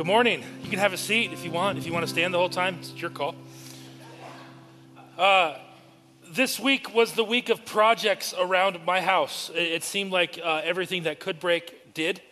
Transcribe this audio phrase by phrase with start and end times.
[0.00, 0.42] Good morning.
[0.62, 1.76] You can have a seat if you want.
[1.76, 3.34] If you want to stand the whole time, it's your call.
[5.18, 5.58] Uh,
[6.26, 9.50] this week was the week of projects around my house.
[9.54, 12.22] It, it seemed like uh, everything that could break did,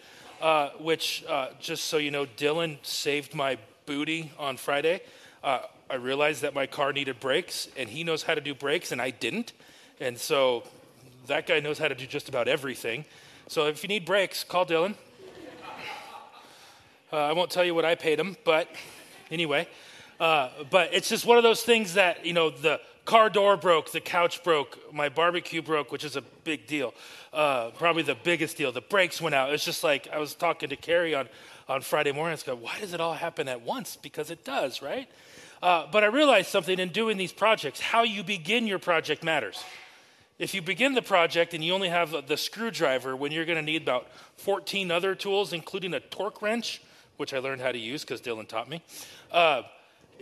[0.41, 5.03] uh, which, uh, just so you know, Dylan saved my booty on Friday.
[5.45, 5.59] Uh,
[5.91, 9.03] I realized that my car needed brakes, and he knows how to do brakes, and
[9.03, 9.53] I didn't.
[10.01, 10.63] And so
[11.27, 13.05] that guy knows how to do just about everything.
[13.47, 14.95] So if you need brakes, call Dylan.
[17.11, 18.69] Uh, I won't tell you what I paid him, but
[19.31, 19.67] anyway.
[20.21, 23.93] Uh, but it's just one of those things that, you know, the car door broke,
[23.93, 26.93] the couch broke, my barbecue broke, which is a big deal.
[27.33, 28.73] Uh, probably the biggest deal.
[28.73, 29.55] The brakes went out.
[29.55, 31.31] It's just like I was talking to Carrie on,
[31.67, 32.33] on Friday morning.
[32.33, 33.97] I was going, why does it all happen at once?
[33.97, 35.09] Because it does, right?
[35.63, 37.81] Uh, but I realized something in doing these projects.
[37.81, 39.65] How you begin your project matters.
[40.39, 43.63] If you begin the project and you only have the screwdriver when you're going to
[43.63, 46.83] need about 14 other tools, including a torque wrench,
[47.19, 48.83] which I learned how to use because Dylan taught me,
[49.31, 49.63] uh,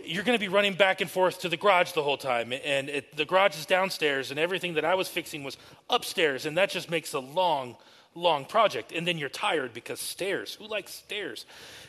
[0.03, 2.51] you're going to be running back and forth to the garage the whole time.
[2.51, 5.57] And it, the garage is downstairs, and everything that I was fixing was
[5.89, 6.45] upstairs.
[6.45, 7.77] And that just makes a long,
[8.13, 8.91] long project.
[8.91, 10.55] And then you're tired because stairs.
[10.55, 11.45] Who likes stairs?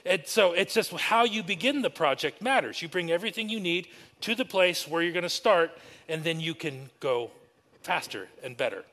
[0.06, 2.80] And so it's just how you begin the project matters.
[2.80, 3.88] You bring everything you need
[4.22, 5.70] to the place where you're going to start,
[6.08, 7.30] and then you can go
[7.82, 8.84] faster and better.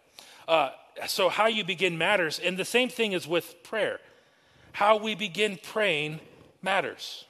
[0.47, 0.69] Uh,
[1.07, 2.39] so, how you begin matters.
[2.39, 3.99] And the same thing is with prayer
[4.75, 6.19] how we begin praying
[6.61, 7.23] matters.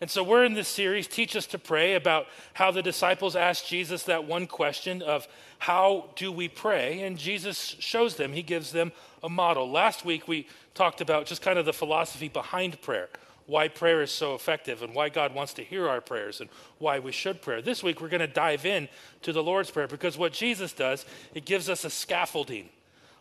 [0.00, 3.68] And so we're in this series, Teach Us to Pray, about how the disciples asked
[3.68, 5.28] Jesus that one question of
[5.60, 7.02] how do we pray?
[7.02, 8.90] And Jesus shows them, he gives them
[9.22, 9.70] a model.
[9.70, 13.08] Last week we talked about just kind of the philosophy behind prayer,
[13.46, 16.98] why prayer is so effective and why God wants to hear our prayers and why
[16.98, 17.62] we should pray.
[17.62, 18.88] This week we're going to dive in
[19.22, 22.68] to the Lord's Prayer because what Jesus does, it gives us a scaffolding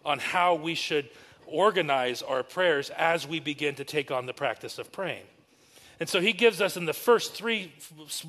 [0.03, 1.07] on how we should
[1.53, 5.23] organize our prayers as we begin to take on the practice of praying.
[5.99, 7.71] And so he gives us in the first three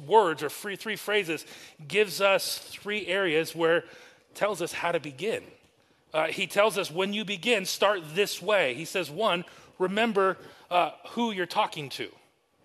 [0.07, 1.47] words or three, three phrases,
[1.89, 3.85] gives us three areas where
[4.35, 5.43] tells us how to begin.
[6.13, 8.75] Uh, he tells us when you begin, start this way.
[8.75, 9.45] He says, one,
[9.79, 10.37] remember
[10.71, 12.09] uh, who you're talking to.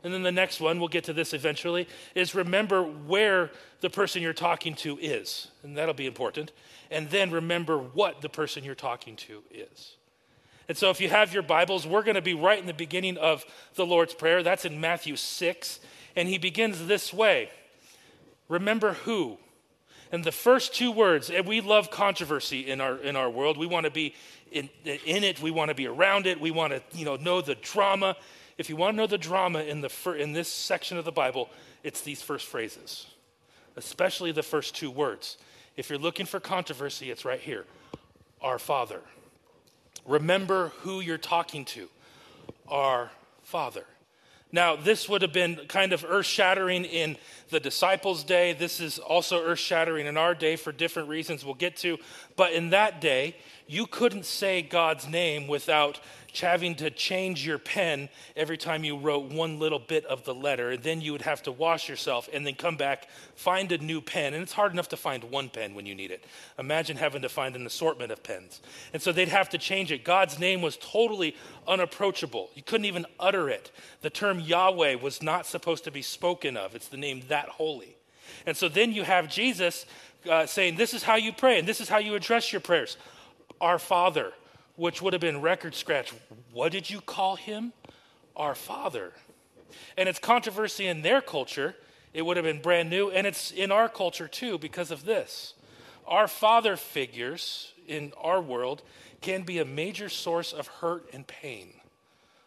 [0.03, 4.21] And then the next one, we'll get to this eventually, is remember where the person
[4.21, 5.47] you're talking to is.
[5.63, 6.51] And that'll be important.
[6.91, 9.95] And then remember what the person you're talking to is.
[10.69, 13.17] And so, if you have your Bibles, we're going to be right in the beginning
[13.17, 13.43] of
[13.73, 14.43] the Lord's Prayer.
[14.43, 15.79] That's in Matthew 6.
[16.15, 17.49] And he begins this way
[18.47, 19.39] Remember who?
[20.11, 23.57] And the first two words, and we love controversy in our, in our world.
[23.57, 24.13] We want to be
[24.51, 27.41] in, in it, we want to be around it, we want to you know, know
[27.41, 28.15] the drama.
[28.57, 31.49] If you want to know the drama in, the in this section of the Bible,
[31.83, 33.07] it's these first phrases,
[33.75, 35.37] especially the first two words.
[35.77, 37.65] If you're looking for controversy, it's right here
[38.41, 39.01] Our Father.
[40.05, 41.89] Remember who you're talking to
[42.67, 43.11] our
[43.43, 43.85] Father.
[44.51, 47.17] Now, this would have been kind of earth shattering in
[47.49, 48.53] the disciples' day.
[48.53, 51.97] This is also earth shattering in our day for different reasons we'll get to.
[52.35, 53.35] But in that day,
[53.67, 55.99] you couldn't say God's name without
[56.33, 60.71] having to change your pen every time you wrote one little bit of the letter.
[60.71, 64.01] And then you would have to wash yourself and then come back, find a new
[64.01, 64.33] pen.
[64.33, 66.23] And it's hard enough to find one pen when you need it.
[66.57, 68.61] Imagine having to find an assortment of pens.
[68.93, 70.03] And so they'd have to change it.
[70.03, 71.35] God's name was totally
[71.67, 72.49] unapproachable.
[72.55, 73.71] You couldn't even utter it.
[74.01, 77.95] The term Yahweh was not supposed to be spoken of, it's the name that holy.
[78.45, 79.85] And so then you have Jesus
[80.29, 82.97] uh, saying, This is how you pray, and this is how you address your prayers.
[83.61, 84.33] Our Father
[84.79, 86.13] which would have been record scratch.
[86.53, 87.73] What did you call him?
[88.35, 89.11] Our Father.
[89.97, 91.75] And it's controversy in their culture.
[92.13, 93.11] It would have been brand new.
[93.11, 95.53] And it's in our culture too because of this.
[96.07, 98.81] Our father figures in our world
[99.21, 101.73] can be a major source of hurt and pain,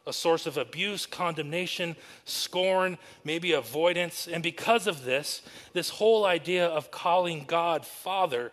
[0.04, 1.94] a source of abuse, condemnation,
[2.24, 4.26] scorn, maybe avoidance.
[4.26, 5.42] And because of this,
[5.74, 8.50] this whole idea of calling God Father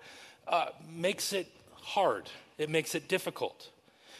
[0.47, 3.69] uh, makes it hard it makes it difficult.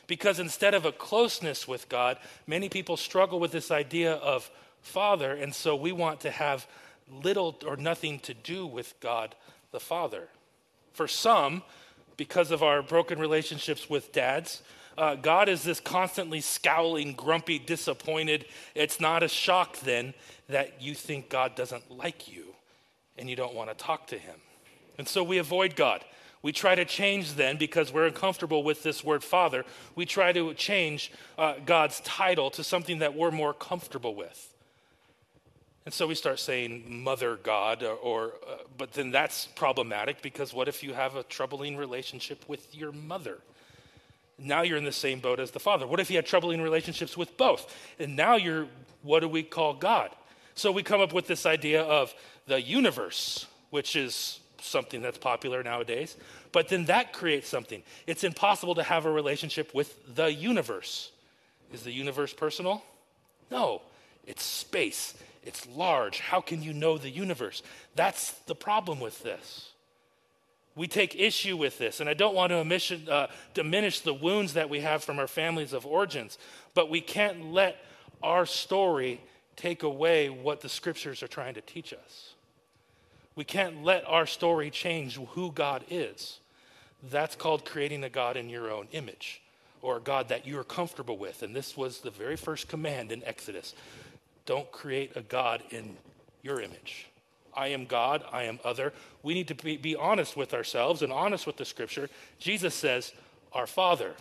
[0.08, 2.18] Because instead of a closeness with God,
[2.48, 4.50] many people struggle with this idea of
[4.82, 6.66] Father, and so we want to have
[7.12, 9.36] little or nothing to do with God
[9.72, 10.30] the Father.
[10.94, 11.64] For some,
[12.18, 14.64] because of our broken relationships with dads,
[14.98, 18.46] uh, God is this constantly scowling, grumpy, disappointed.
[18.76, 20.14] It's not a shock then
[20.50, 22.56] that you think God doesn't like you
[23.18, 24.36] and you don't want to talk to him.
[24.98, 26.04] And so we avoid God.
[26.42, 29.66] We try to change then, because we're uncomfortable with this word Father,
[29.96, 34.54] we try to change uh, God's title to something that we're more comfortable with.
[35.86, 40.54] And so we start saying Mother God, or, or uh, but then that's problematic because
[40.54, 43.40] what if you have a troubling relationship with your mother?
[44.38, 45.86] Now you're in the same boat as the Father.
[45.88, 47.76] What if you had troubling relationships with both?
[48.00, 48.68] And now you're,
[49.02, 50.12] what do we call God?
[50.56, 52.14] So we come up with this idea of
[52.48, 56.18] the universe, which is something that's popular nowadays.
[56.52, 57.84] But then that creates something.
[58.08, 61.12] It's impossible to have a relationship with the universe.
[61.72, 62.84] Is the universe personal?
[63.52, 63.82] No,
[64.26, 66.20] it's space, it's large.
[66.20, 67.64] How can you know the universe?
[67.96, 69.72] That's the problem with this.
[70.76, 74.70] We take issue with this, and I don't want to uh, diminish the wounds that
[74.70, 76.38] we have from our families of origins,
[76.74, 77.78] but we can't let
[78.22, 79.20] our story
[79.56, 82.34] take away what the scriptures are trying to teach us.
[83.40, 86.40] We can't let our story change who God is.
[87.10, 89.42] That's called creating a God in your own image
[89.82, 91.42] or a God that you're comfortable with.
[91.42, 93.76] And this was the very first command in Exodus
[94.46, 95.96] don't create a God in
[96.42, 97.08] your image.
[97.56, 98.92] I am God, I am other.
[99.24, 102.10] We need to be, be honest with ourselves and honest with the scripture.
[102.40, 103.14] Jesus says,
[103.54, 104.16] Our Father.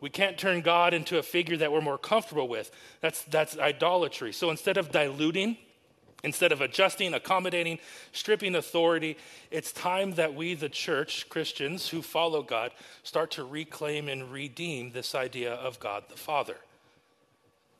[0.00, 2.70] We can't turn God into a figure that we're more comfortable with.
[3.02, 4.32] That's, that's idolatry.
[4.32, 5.58] So instead of diluting,
[6.24, 7.78] instead of adjusting, accommodating,
[8.12, 9.16] stripping authority,
[9.50, 12.72] it's time that we, the church, Christians who follow God,
[13.02, 16.56] start to reclaim and redeem this idea of God the Father.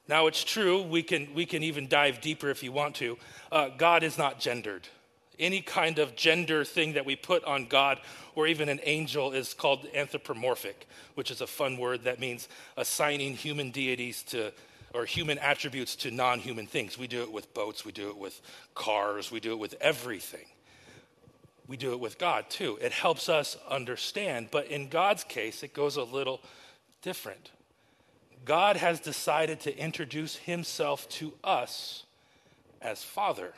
[0.08, 3.18] Now, it's true, we can, we can even dive deeper if you want to.
[3.52, 4.88] Uh, God is not gendered.
[5.38, 8.00] Any kind of gender thing that we put on God
[8.34, 13.34] or even an angel is called anthropomorphic, which is a fun word that means assigning
[13.34, 14.52] human deities to
[14.94, 16.98] or human attributes to non human things.
[16.98, 18.40] We do it with boats, we do it with
[18.74, 20.46] cars, we do it with everything.
[21.66, 22.78] We do it with God too.
[22.80, 26.40] It helps us understand, but in God's case, it goes a little
[27.02, 27.50] different.
[28.44, 32.04] God has decided to introduce himself to us
[32.80, 33.52] as Father.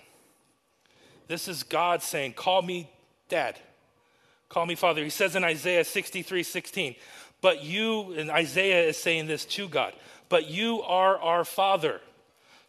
[1.28, 2.90] This is God saying, Call me
[3.28, 3.56] Dad.
[4.48, 5.04] Call me Father.
[5.04, 6.96] He says in Isaiah 63 16,
[7.40, 9.94] but you, and Isaiah is saying this to God,
[10.30, 12.00] but you are our Father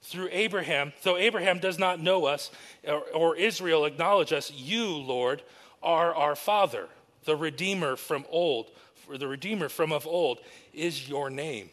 [0.01, 2.51] through Abraham, though Abraham does not know us
[2.85, 5.43] or, or, Israel acknowledge us, you, Lord,
[5.81, 6.89] are our Father.
[7.25, 10.39] The Redeemer from old, for the Redeemer from of old
[10.73, 11.69] is your name.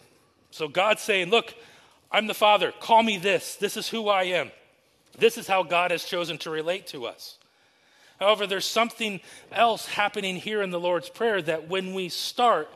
[0.50, 1.54] So God's saying, Look,
[2.12, 2.72] I'm the Father.
[2.80, 3.56] Call me this.
[3.56, 4.50] This is who I am.
[5.18, 7.38] This is how God has chosen to relate to us.
[8.20, 9.20] However, there's something
[9.52, 12.68] else happening here in the Lord's Prayer that when we start,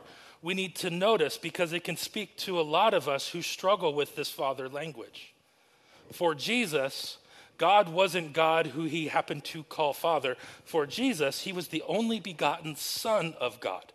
[0.42, 3.94] we need to notice because it can speak to a lot of us who struggle
[3.94, 5.32] with this Father language.
[6.12, 7.18] For Jesus,
[7.58, 10.36] God wasn't God who he happened to call Father.
[10.64, 13.92] For Jesus, he was the only begotten Son of God.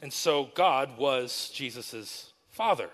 [0.00, 2.88] And so God was Jesus' Father.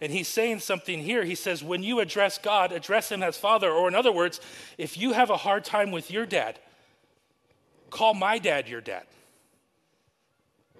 [0.00, 1.24] And he's saying something here.
[1.24, 3.70] He says, when you address God, address him as Father.
[3.70, 4.40] Or, in other words,
[4.76, 6.60] if you have a hard time with your dad,
[7.90, 9.04] call my dad your dad.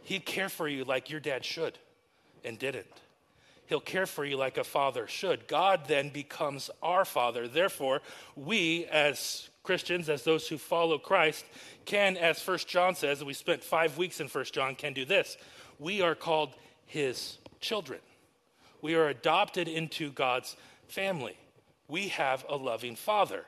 [0.08, 1.78] He'd care for you like your dad should
[2.42, 2.86] and didn't.
[3.66, 5.46] He'll care for you like a father should.
[5.46, 7.46] God then becomes our father.
[7.46, 8.00] Therefore,
[8.34, 11.44] we as Christians, as those who follow Christ,
[11.84, 15.36] can, as First John says, we spent five weeks in First John, can do this.
[15.78, 16.54] We are called
[16.86, 18.00] his children.
[18.80, 20.56] We are adopted into God's
[20.86, 21.36] family.
[21.86, 23.44] We have a loving father.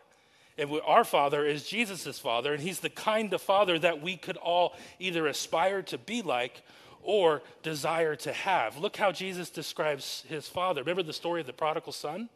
[0.60, 4.18] And we, our father is Jesus' father, and he's the kind of father that we
[4.18, 6.62] could all either aspire to be like
[7.02, 8.76] or desire to have.
[8.76, 10.82] Look how Jesus describes his father.
[10.82, 12.28] Remember the story of the prodigal son?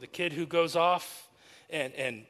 [0.00, 1.28] The kid who goes off
[1.70, 2.24] and, and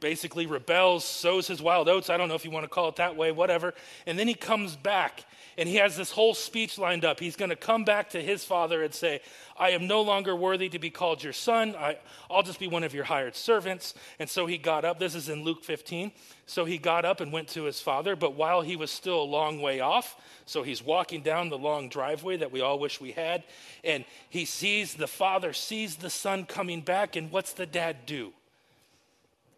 [0.00, 2.08] basically rebels, sows his wild oats.
[2.08, 3.74] I don't know if you want to call it that way, whatever.
[4.06, 5.26] And then he comes back
[5.58, 7.18] and he has this whole speech lined up.
[7.18, 9.22] He's going to come back to his father and say,
[9.58, 11.74] I am no longer worthy to be called your son.
[11.76, 11.96] I,
[12.28, 13.94] will just be one of your hired servants.
[14.18, 14.98] And so he got up.
[14.98, 16.12] This is in Luke 15.
[16.44, 18.16] So he got up and went to his father.
[18.16, 21.88] But while he was still a long way off, so he's walking down the long
[21.88, 23.42] driveway that we all wish we had,
[23.82, 27.16] and he sees the father sees the son coming back.
[27.16, 28.32] And what's the dad do?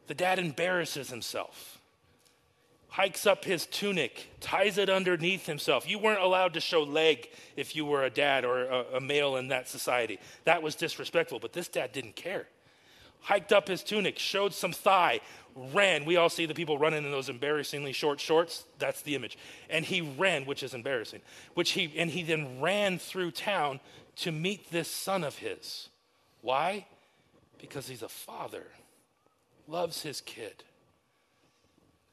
[0.07, 1.78] The dad embarrasses himself
[2.88, 5.88] hikes up his tunic, ties it underneath himself.
[5.88, 9.37] You weren't allowed to show leg if you were a dad or a, a, male
[9.37, 10.18] in that society.
[10.45, 12.47] That was disrespectful, but this dad didn't care.
[13.21, 15.21] Hiked up his tunic, showed some thigh,
[15.54, 16.04] ran.
[16.04, 18.64] We all see the people running in those embarrassingly short shorts.
[18.78, 19.37] That's the image.
[19.68, 21.21] And he ran, which is embarrassing.
[21.54, 23.80] Which he and he then ran through town
[24.16, 25.88] to meet this son of his.
[26.42, 26.87] Why?
[27.59, 28.64] Because he's a father.
[29.66, 30.64] Loves his kid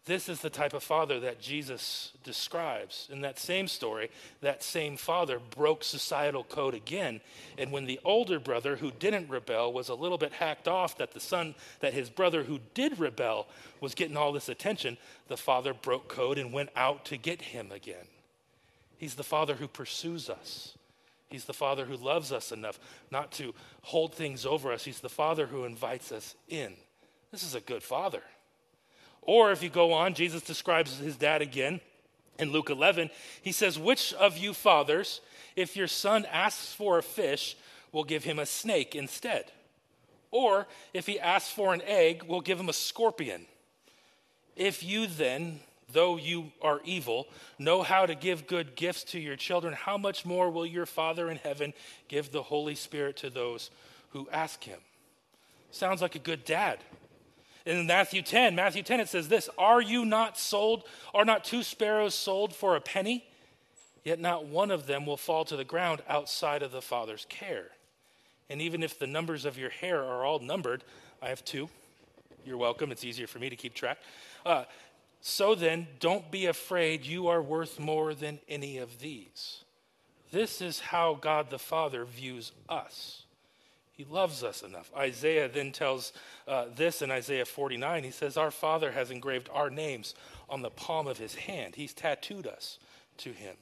[0.05, 3.07] this is the type of father that Jesus describes.
[3.11, 7.21] In that same story, that same father broke societal code again.
[7.57, 11.13] And when the older brother who didn't rebel was a little bit hacked off that
[11.13, 13.47] the son, that his brother who did rebel
[13.81, 14.97] was getting all this attention,
[15.27, 18.05] the father broke code and went out to get him again.
[18.97, 20.77] He's the Father who pursues us.
[21.29, 22.79] He's the Father who loves us enough
[23.11, 24.85] not to hold things over us.
[24.85, 26.73] He's the Father who invites us in.
[27.31, 28.21] This is a good Father.
[29.25, 31.81] Or if you go on, Jesus describes his dad again
[32.37, 33.09] in Luke 11.
[33.41, 35.21] He says, Which of you fathers,
[35.55, 37.57] if your son asks for a fish,
[37.91, 39.51] will give him a snake instead?
[40.31, 43.45] Or if he asks for an egg, will give him a scorpion?
[44.55, 45.59] If you then,
[45.91, 47.27] though you are evil,
[47.57, 51.29] know how to give good gifts to your children, how much more will your Father
[51.29, 51.73] in heaven
[52.07, 53.71] give the Holy Spirit to those
[54.09, 54.79] who ask him?
[55.71, 56.79] Sounds like a good dad.
[57.65, 61.63] In Matthew 10, Matthew 10, it says this Are you not sold, are not two
[61.63, 63.25] sparrows sold for a penny?
[64.03, 67.69] Yet not one of them will fall to the ground outside of the Father's care.
[68.51, 70.83] And even if the numbers of your hair are all numbered,
[71.23, 71.69] I have two.
[72.45, 72.91] You're welcome.
[72.91, 73.97] It's easier for me to keep track.
[74.45, 74.65] Uh,
[75.21, 77.03] so then, don't be afraid.
[77.03, 79.63] You are worth more than any of these.
[80.31, 83.24] This is how God the Father views us.
[83.95, 84.91] He loves us enough.
[84.95, 86.11] Isaiah then tells
[86.47, 88.03] uh, this in Isaiah 49.
[88.03, 90.15] He says, Our Father has engraved our names
[90.49, 92.77] on the palm of his hand, He's tattooed us
[93.17, 93.55] to him.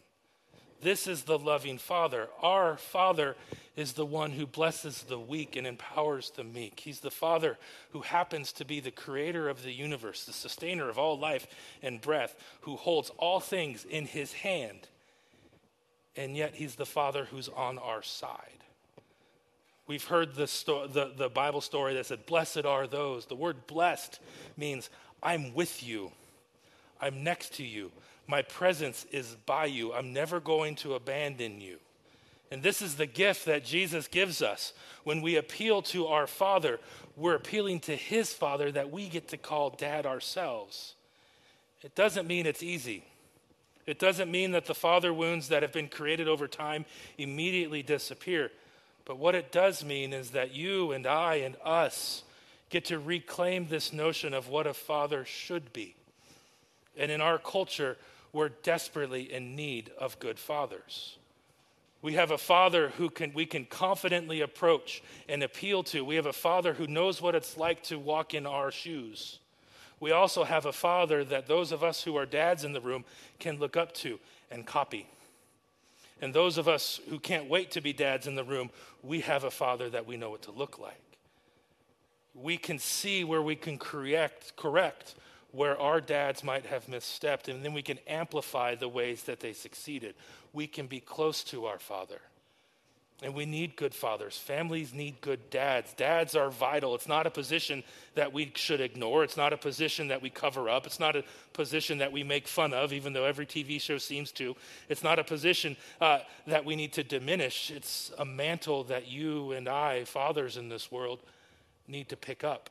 [0.81, 2.27] This is the loving Father.
[2.41, 3.37] Our Father
[3.77, 6.81] is the one who blesses the weak and empowers the meek.
[6.81, 7.57] He's the Father
[7.91, 11.47] who happens to be the creator of the universe, the sustainer of all life
[11.81, 14.89] and breath, who holds all things in his hand.
[16.15, 18.63] And yet, He's the Father who's on our side.
[19.87, 23.25] We've heard the, sto- the, the Bible story that said, Blessed are those.
[23.25, 24.19] The word blessed
[24.55, 24.89] means
[25.21, 26.11] I'm with you,
[27.01, 27.91] I'm next to you.
[28.25, 29.91] My presence is by you.
[29.91, 31.77] I'm never going to abandon you.
[32.51, 34.71] And this is the gift that Jesus gives us.
[35.03, 36.79] When we appeal to our Father,
[37.17, 40.95] we're appealing to His Father that we get to call Dad ourselves.
[41.81, 43.03] It doesn't mean it's easy.
[43.85, 46.85] It doesn't mean that the father wounds that have been created over time
[47.17, 48.51] immediately disappear.
[49.05, 52.23] But what it does mean is that you and I and us
[52.69, 55.95] get to reclaim this notion of what a father should be.
[56.97, 57.97] And in our culture,
[58.31, 61.17] we're desperately in need of good fathers.
[62.01, 66.03] We have a father who can, we can confidently approach and appeal to.
[66.03, 69.39] We have a father who knows what it's like to walk in our shoes.
[69.99, 73.05] We also have a father that those of us who are dads in the room
[73.39, 74.19] can look up to
[74.51, 75.07] and copy.
[76.23, 78.69] And those of us who can't wait to be dads in the room,
[79.01, 81.17] we have a father that we know what to look like.
[82.33, 85.15] We can see where we can correct, correct
[85.51, 89.51] where our dads might have misstepped, and then we can amplify the ways that they
[89.51, 90.15] succeeded.
[90.53, 92.21] We can be close to our Father.
[93.23, 94.37] And we need good fathers.
[94.37, 95.93] Families need good dads.
[95.93, 96.93] Dads are vital.
[96.93, 97.81] It's not a position
[98.15, 99.23] that we should ignore.
[99.23, 100.85] It's not a position that we cover up.
[100.85, 104.33] It's not a position that we make fun of, even though every TV show seems
[104.33, 104.57] to.
[104.89, 107.71] It's not a position uh, that we need to diminish.
[107.71, 111.19] It's a mantle that you and I, fathers in this world,
[111.87, 112.69] need to pick up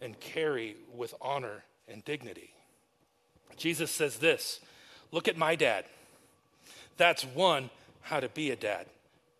[0.00, 2.52] and carry with honor and dignity.
[3.56, 4.60] Jesus says this
[5.10, 5.86] Look at my dad.
[6.96, 7.70] That's one,
[8.02, 8.86] how to be a dad.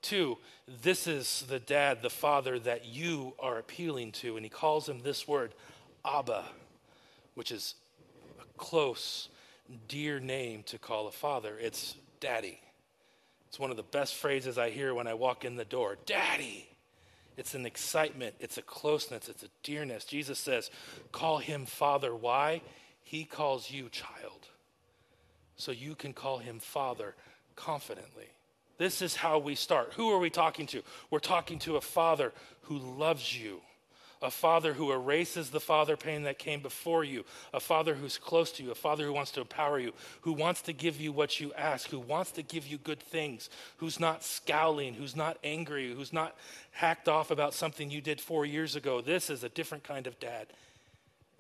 [0.03, 0.39] Two,
[0.83, 4.37] this is the dad, the father that you are appealing to.
[4.37, 5.55] And he calls him this word,
[6.05, 6.45] Abba,
[7.35, 7.77] which is
[8.41, 9.29] a close,
[9.89, 11.57] dear name to call a father.
[11.59, 12.61] It's daddy.
[13.49, 16.69] It's one of the best phrases I hear when I walk in the door Daddy.
[17.37, 20.05] It's an excitement, it's a closeness, it's a dearness.
[20.05, 20.71] Jesus says,
[21.13, 22.15] Call him Father.
[22.15, 22.61] Why?
[23.03, 24.49] He calls you child.
[25.57, 27.15] So you can call him Father
[27.57, 28.29] confidently.
[28.79, 29.93] This is how we start.
[29.95, 30.83] Who are we talking to?
[31.11, 33.61] We're talking to a Father who loves you
[34.23, 38.53] a father who erases the father pain that came before you, a father who's close
[38.53, 41.41] to you, a father who wants to empower you, who wants to give you what
[41.41, 45.93] you ask, who wants to give you good things, who's not scowling, who's not angry,
[45.93, 46.37] who's not
[46.71, 49.01] hacked off about something you did four years ago.
[49.01, 50.47] This is a different kind of dad,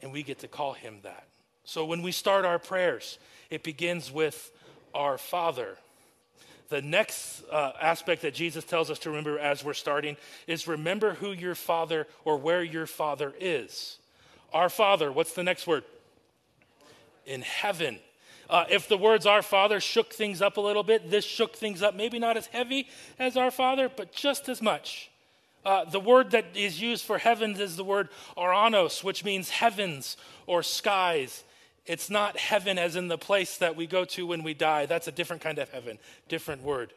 [0.00, 1.28] and we get to call him that.
[1.64, 4.50] So when we start our prayers, it begins with
[4.92, 5.78] our Father
[6.72, 11.12] the next uh, aspect that Jesus tells us to remember as we're starting is remember
[11.12, 13.98] who your father or where your father is.
[14.54, 15.84] Our Father, what's the next word?
[17.26, 17.98] In heaven.
[18.48, 21.82] Uh, if the words our Father shook things up a little bit, this shook things
[21.82, 22.88] up, maybe not as heavy
[23.18, 25.10] as our Father, but just as much.
[25.66, 30.16] Uh, the word that is used for heavens is the word ouranos, which means heavens
[30.46, 31.44] or skies.
[31.86, 34.86] It's not heaven as in the place that we go to when we die.
[34.86, 35.98] That's a different kind of heaven,
[36.28, 36.92] different word.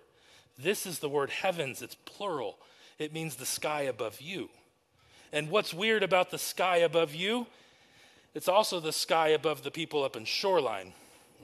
[0.57, 2.57] This is the word heavens, it's plural.
[2.97, 4.49] It means the sky above you.
[5.33, 7.47] And what's weird about the sky above you?
[8.33, 10.93] It's also the sky above the people up in Shoreline.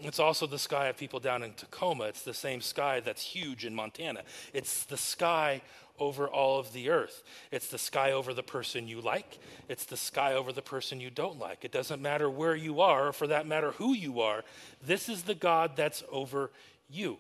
[0.02, 2.06] It's also the sky of people down in Tacoma.
[2.06, 4.22] It's the same sky that's huge in Montana.
[4.54, 5.62] It's the sky
[6.00, 7.24] over all of the earth.
[7.52, 9.40] It's the sky over the person you like.
[9.70, 11.64] It's the sky over the person you don't like.
[11.64, 14.44] It doesn't matter where you are, or for that matter, who you are.
[14.86, 16.52] This is the God that's over
[16.90, 17.18] you.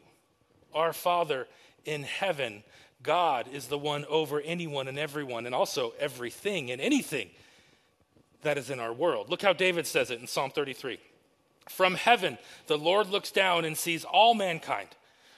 [0.73, 1.47] Our Father
[1.85, 2.63] in heaven,
[3.03, 7.29] God is the one over anyone and everyone, and also everything and anything
[8.41, 9.29] that is in our world.
[9.29, 10.99] Look how David says it in Psalm 33.
[11.69, 12.37] From heaven,
[12.67, 14.89] the Lord looks down and sees all mankind.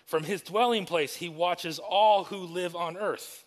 [0.05, 3.45] From his dwelling place, he watches all who live on earth.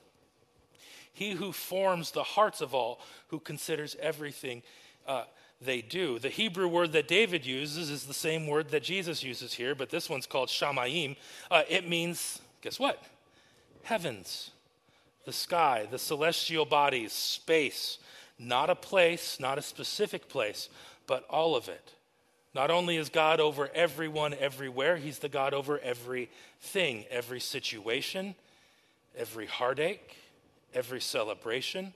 [1.13, 4.63] He who forms the hearts of all, who considers everything
[5.07, 5.25] uh,
[5.61, 6.19] they do.
[6.19, 9.91] The Hebrew word that David uses is the same word that Jesus uses here, but
[9.91, 11.17] this one's called shamayim.
[11.51, 13.03] Uh, it means, guess what?
[13.83, 14.51] Heavens,
[15.25, 17.99] the sky, the celestial bodies, space.
[18.39, 20.69] Not a place, not a specific place,
[21.07, 21.95] but all of it.
[22.57, 28.35] Not only is God over everyone everywhere, He's the God over everything, every situation,
[29.15, 30.17] every heartache,
[30.73, 31.93] every celebration.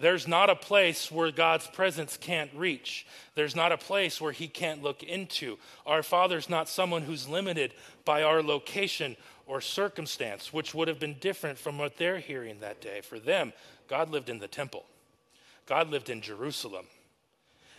[0.00, 3.04] There's not a place where God's presence can't reach.
[3.34, 5.58] There's not a place where He can't look into.
[5.84, 7.74] Our Father's not someone who's limited
[8.04, 9.16] by our location
[9.48, 13.00] or circumstance, which would have been different from what they're hearing that day.
[13.00, 13.52] For them,
[13.88, 14.84] God lived in the temple,
[15.66, 16.86] God lived in Jerusalem.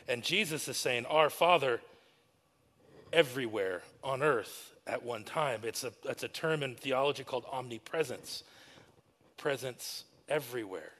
[0.09, 1.79] And Jesus is saying, Our Father
[3.13, 5.61] everywhere on earth at one time.
[5.63, 8.43] It's a, it's a term in theology called omnipresence,
[9.37, 10.91] presence everywhere.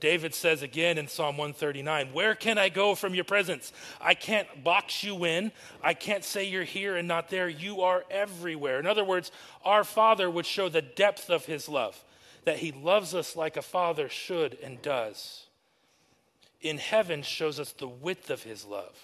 [0.00, 3.72] David says again in Psalm 139, Where can I go from your presence?
[4.00, 5.52] I can't box you in.
[5.82, 7.48] I can't say you're here and not there.
[7.48, 8.80] You are everywhere.
[8.80, 9.30] In other words,
[9.64, 12.04] our Father would show the depth of his love,
[12.44, 15.47] that he loves us like a father should and does
[16.60, 18.96] in heaven shows us the width of his love,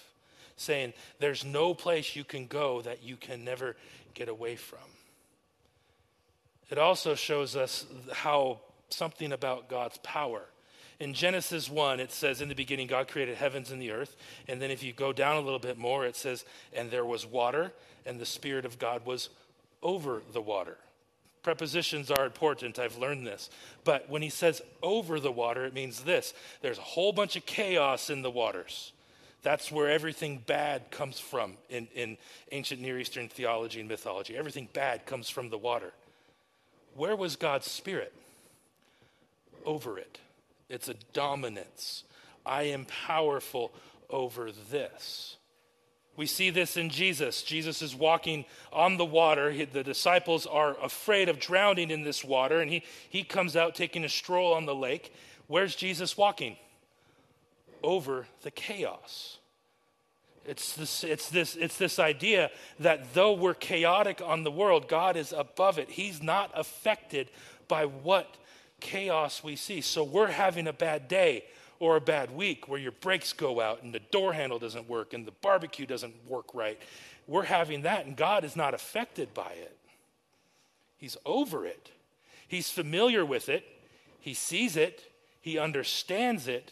[0.57, 3.75] saying, There's no place you can go that you can never
[4.13, 4.79] get away from.
[6.69, 8.59] It also shows us how
[8.89, 10.41] something about God's power.
[10.99, 14.15] In Genesis 1, it says, In the beginning, God created heavens and the earth.
[14.47, 17.25] And then if you go down a little bit more, it says, And there was
[17.25, 17.73] water,
[18.05, 19.29] and the Spirit of God was
[19.83, 20.77] over the water.
[21.45, 23.51] Prepositions are important, I've learned this.
[23.83, 27.45] But when he says over the water, it means this there's a whole bunch of
[27.45, 28.93] chaos in the waters.
[29.43, 32.17] That's where everything bad comes from in, in
[32.51, 34.35] ancient Near Eastern theology and mythology.
[34.35, 35.93] Everything bad comes from the water.
[36.95, 38.11] Where was God's Spirit?
[39.67, 40.17] Over it.
[40.67, 42.05] It's a dominance.
[42.43, 43.71] I am powerful
[44.09, 45.37] over this.
[46.17, 47.43] We see this in Jesus.
[47.43, 49.53] Jesus is walking on the water.
[49.65, 54.05] The disciples are afraid of drowning in this water, and he, he comes out taking
[54.05, 55.13] a stroll on the lake.
[55.47, 56.55] Where's Jesus walking?
[57.83, 59.39] Over the chaos.
[60.45, 65.17] It's this, it's, this, it's this idea that though we're chaotic on the world, God
[65.17, 65.89] is above it.
[65.89, 67.29] He's not affected
[67.67, 68.37] by what
[68.79, 69.81] chaos we see.
[69.81, 71.45] So we're having a bad day
[71.79, 75.13] or a bad week where your brakes go out and the door handle doesn't work
[75.13, 76.79] and the barbecue doesn't work right.
[77.27, 79.77] We're having that, and God is not affected by it.
[80.97, 81.91] He's over it.
[82.47, 83.65] He's familiar with it.
[84.19, 85.11] He sees it.
[85.41, 86.71] He understands it.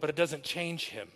[0.00, 1.08] But it doesn't change him.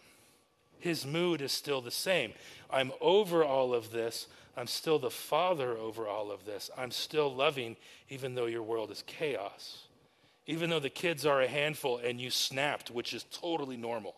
[0.79, 2.33] His mood is still the same.
[2.71, 4.27] I'm over all of this.
[4.57, 6.71] I'm still the father over all of this.
[6.77, 7.77] I'm still loving,
[8.09, 9.85] even though your world is chaos.
[10.47, 14.15] Even though the kids are a handful and you snapped, which is totally normal,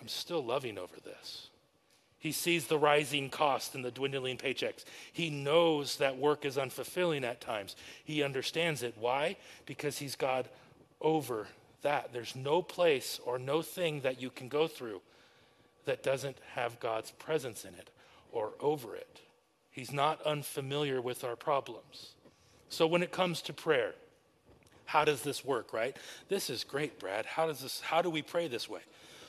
[0.00, 1.48] I'm still loving over this.
[2.18, 4.84] He sees the rising cost and the dwindling paychecks.
[5.12, 7.76] He knows that work is unfulfilling at times.
[8.04, 8.94] He understands it.
[8.98, 9.36] Why?
[9.66, 10.48] Because he's God
[11.00, 11.46] over
[11.82, 12.12] that.
[12.12, 15.02] There's no place or no thing that you can go through
[15.84, 17.90] that doesn't have God's presence in it
[18.32, 19.20] or over it.
[19.70, 22.14] He's not unfamiliar with our problems.
[22.70, 23.94] So when it comes to prayer,
[24.86, 25.96] how does this work, right?
[26.28, 27.26] This is great, Brad.
[27.26, 28.80] How does this how do we pray this way?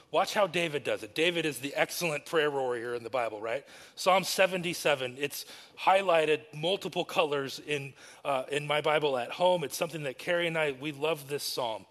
[0.09, 1.13] Watch how David does it.
[1.15, 3.65] David is the excellent prayer warrior in the Bible, right?
[3.95, 5.45] Psalm 77, it's
[5.77, 7.93] highlighted multiple colors in,
[8.23, 9.65] uh, in my Bible at home.
[9.65, 11.85] It's something that Carrie and I, we love this psalm.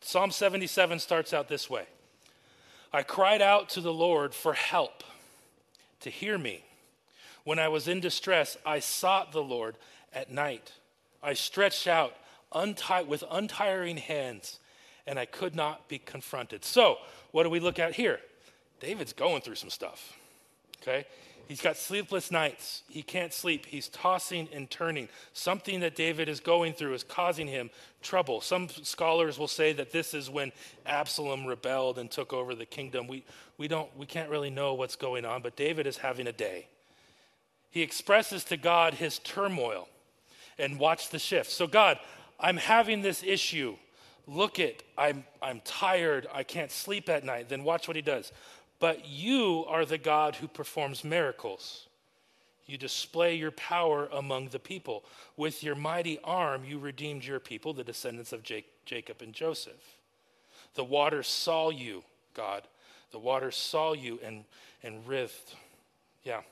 [0.00, 1.84] Psalm 77 starts out this way
[2.90, 5.04] I cried out to the Lord for help,
[6.00, 6.64] to hear me.
[7.44, 9.76] When I was in distress, I sought the Lord
[10.14, 10.72] at night.
[11.22, 12.14] I stretched out
[12.52, 14.58] unti- with untiring hands,
[15.06, 16.64] and I could not be confronted.
[16.64, 16.98] So,
[17.30, 18.20] what do we look at here?
[18.80, 20.16] David's going through some stuff.
[20.82, 21.06] Okay?
[21.48, 22.82] He's got sleepless nights.
[22.90, 23.64] He can't sleep.
[23.64, 25.08] He's tossing and turning.
[25.32, 27.70] Something that David is going through is causing him
[28.02, 28.42] trouble.
[28.42, 30.52] Some scholars will say that this is when
[30.84, 33.06] Absalom rebelled and took over the kingdom.
[33.08, 33.24] We,
[33.56, 36.66] we, don't, we can't really know what's going on, but David is having a day.
[37.70, 39.88] He expresses to God his turmoil
[40.58, 41.50] and watch the shift.
[41.50, 41.98] So, God,
[42.40, 43.76] I'm having this issue.
[44.26, 46.26] Look it, I'm, I'm tired.
[46.32, 47.48] I can't sleep at night.
[47.48, 48.30] Then watch what he does.
[48.78, 51.86] But you are the God who performs miracles.
[52.66, 55.02] You display your power among the people.
[55.36, 59.96] With your mighty arm, you redeemed your people, the descendants of Jacob and Joseph.
[60.74, 62.62] The waters saw you, God.
[63.10, 64.44] The waters saw you and,
[64.82, 65.56] and writhed.
[66.22, 66.42] Yeah.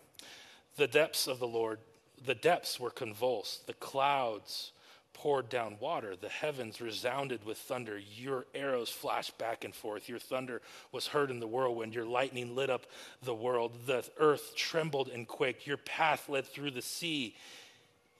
[0.76, 1.78] The depths of the Lord,
[2.24, 3.66] the depths were convulsed.
[3.66, 4.72] The clouds
[5.16, 6.14] poured down water.
[6.14, 7.98] The heavens resounded with thunder.
[8.16, 10.10] Your arrows flashed back and forth.
[10.10, 10.60] Your thunder
[10.92, 11.94] was heard in the whirlwind.
[11.94, 12.84] Your lightning lit up
[13.22, 13.72] the world.
[13.86, 15.66] The earth trembled and quaked.
[15.66, 17.34] Your path led through the sea,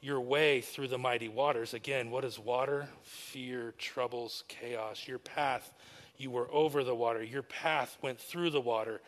[0.00, 1.74] your way through the mighty waters.
[1.74, 2.88] Again, what is water?
[3.02, 5.06] Fear, troubles, chaos.
[5.06, 5.70] Your path,
[6.16, 7.22] you were over the water.
[7.22, 9.02] Your path went through the water,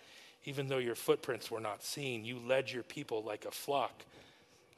[0.44, 2.27] even though your footprints were not seen.
[2.27, 4.05] You led your people like a flock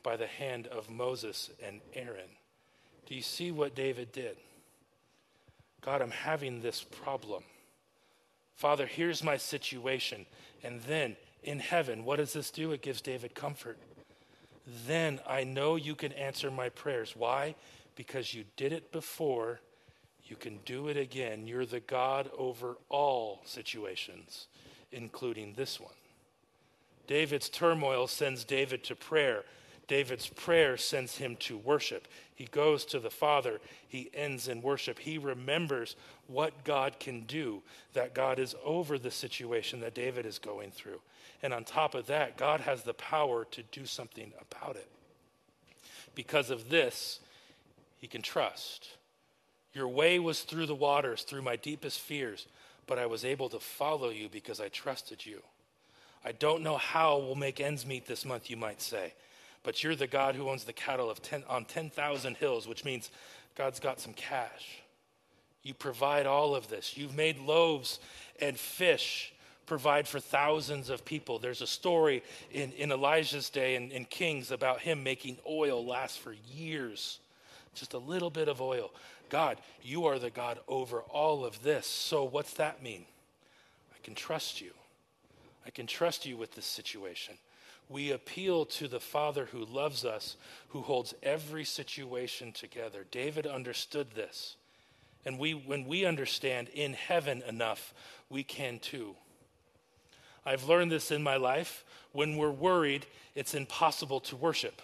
[0.04, 2.39] by the hand of Moses and Aaron.
[3.10, 4.36] Do you see what David did?
[5.80, 7.42] God, I'm having this problem.
[8.54, 10.26] Father, here's my situation.
[10.62, 12.70] And then in heaven, what does this do?
[12.70, 13.78] It gives David comfort.
[14.86, 17.16] Then I know you can answer my prayers.
[17.16, 17.56] Why?
[17.96, 19.58] Because you did it before,
[20.26, 21.48] you can do it again.
[21.48, 24.46] You're the God over all situations,
[24.92, 25.90] including this one.
[27.08, 29.42] David's turmoil sends David to prayer.
[29.90, 32.06] David's prayer sends him to worship.
[32.36, 33.60] He goes to the Father.
[33.88, 35.00] He ends in worship.
[35.00, 35.96] He remembers
[36.28, 37.60] what God can do,
[37.94, 41.00] that God is over the situation that David is going through.
[41.42, 44.88] And on top of that, God has the power to do something about it.
[46.14, 47.18] Because of this,
[47.98, 48.90] he can trust.
[49.74, 52.46] Your way was through the waters, through my deepest fears,
[52.86, 55.42] but I was able to follow you because I trusted you.
[56.24, 59.14] I don't know how we'll make ends meet this month, you might say
[59.62, 63.10] but you're the God who owns the cattle of ten, on 10,000 hills, which means
[63.56, 64.80] God's got some cash.
[65.62, 66.96] You provide all of this.
[66.96, 68.00] You've made loaves
[68.40, 69.34] and fish
[69.66, 71.38] provide for thousands of people.
[71.38, 76.18] There's a story in, in Elijah's day in, in Kings about him making oil last
[76.18, 77.20] for years.
[77.74, 78.90] Just a little bit of oil.
[79.28, 81.86] God, you are the God over all of this.
[81.86, 83.04] So, what's that mean?
[83.94, 84.72] I can trust you.
[85.64, 87.34] I can trust you with this situation
[87.90, 90.36] we appeal to the Father who loves us,
[90.68, 93.04] who holds every situation together.
[93.10, 94.56] David understood this.
[95.26, 97.92] And we, when we understand in heaven enough,
[98.30, 99.16] we can too.
[100.46, 101.84] I've learned this in my life.
[102.12, 104.80] When we're worried, it's impossible to worship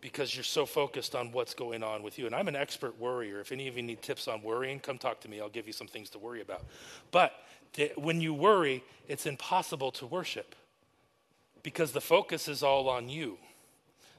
[0.00, 2.26] because you're so focused on what's going on with you.
[2.26, 3.40] And I'm an expert worrier.
[3.40, 5.40] If any of you need tips on worrying, come talk to me.
[5.40, 6.64] I'll give you some things to worry about.
[7.10, 7.32] But
[7.96, 10.54] when you worry, it's impossible to worship
[11.62, 13.38] because the focus is all on you.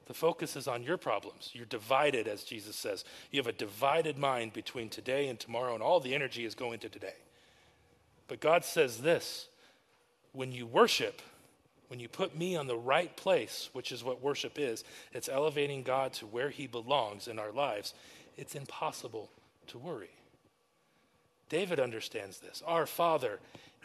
[0.08, 1.52] The focus is on your problems.
[1.54, 3.06] You're divided, as Jesus says.
[3.32, 6.80] You have a divided mind between today and tomorrow, and all the energy is going
[6.80, 7.13] to today.
[8.28, 9.49] But God says this
[10.32, 11.21] when you worship,
[11.89, 15.84] when you put me on the right place, which is what worship is, it's elevating
[15.84, 17.93] God to where he belongs in our lives,
[18.38, 19.30] it's impossible
[19.67, 20.12] to worry.
[21.49, 22.63] David understands this.
[22.65, 23.39] Our Father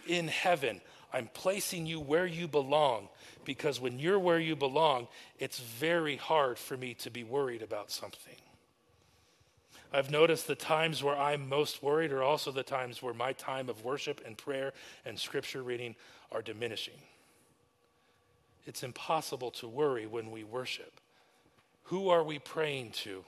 [0.06, 0.80] in heaven,
[1.14, 3.08] I'm placing you where you belong
[3.44, 5.06] because when you're where you belong,
[5.38, 8.34] it's very hard for me to be worried about something.
[9.92, 13.68] I've noticed the times where I'm most worried are also the times where my time
[13.68, 14.72] of worship and prayer
[15.04, 15.94] and scripture reading
[16.32, 16.98] are diminishing.
[18.66, 21.00] It's impossible to worry when we worship.
[21.84, 23.24] Who are we praying to?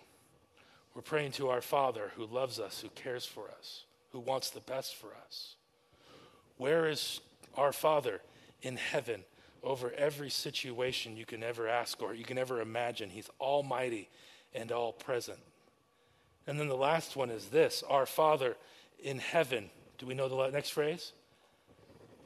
[0.92, 4.61] We're praying to our Father who loves us, who cares for us, who wants the
[4.61, 5.55] best for us.
[6.57, 7.20] Where is
[7.57, 8.21] our Father
[8.62, 9.25] in heaven
[9.62, 13.11] over every situation you can ever ask or you can ever imagine.
[13.11, 14.09] He's almighty
[14.55, 15.38] and all present.
[16.47, 18.57] And then the last one is this Our Father
[19.03, 19.71] in heaven.
[19.99, 21.12] Do we know the next phrase?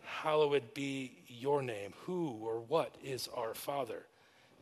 [0.04, 1.94] Hallowed be your name.
[2.04, 4.04] Who or what is our Father?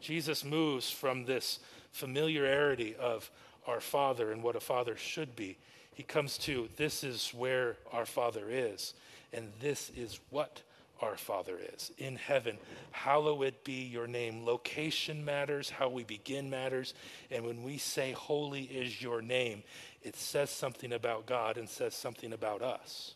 [0.01, 1.59] Jesus moves from this
[1.91, 3.31] familiarity of
[3.67, 5.59] our Father and what a Father should be.
[5.93, 8.95] He comes to this is where our Father is.
[9.33, 10.63] And this is what
[11.01, 12.59] our Father is in heaven.
[12.91, 14.45] Hallowed be your name.
[14.45, 16.95] Location matters, how we begin matters.
[17.31, 19.63] And when we say, Holy is your name,
[20.03, 23.15] it says something about God and says something about us.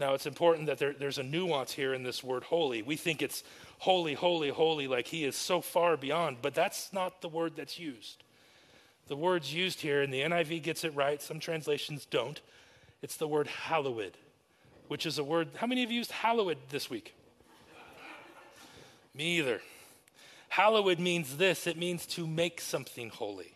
[0.00, 2.82] Now, it's important that there, there's a nuance here in this word holy.
[2.82, 3.42] We think it's
[3.78, 7.80] holy, holy, holy, like he is so far beyond, but that's not the word that's
[7.80, 8.22] used.
[9.08, 12.40] The word's used here, and the NIV gets it right, some translations don't.
[13.02, 14.16] It's the word hallowed,
[14.88, 15.48] which is a word.
[15.56, 17.14] How many of you used hallowed this week?
[19.14, 19.60] Me either.
[20.48, 23.52] Hallowed means this it means to make something holy.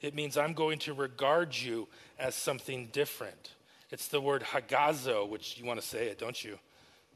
[0.00, 3.52] It means I'm going to regard you as something different.
[3.90, 6.58] It's the word hagazo, which you want to say it, don't you?